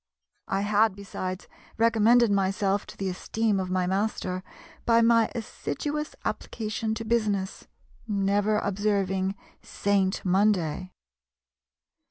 [0.47, 1.47] I had, besides,
[1.77, 4.41] recommended myself to the esteem of my master
[4.83, 7.67] by my assiduous application to business,
[8.07, 10.91] never observing 'Saint' Monday.